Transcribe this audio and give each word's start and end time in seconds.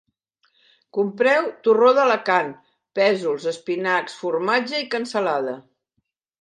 Compreu 0.97 1.49
torró 1.67 1.91
d'Alacant, 1.99 2.49
pèsols, 3.01 3.47
espinacs, 3.53 4.19
formatge 4.25 4.85
i 4.85 4.91
cansalada 4.99 5.59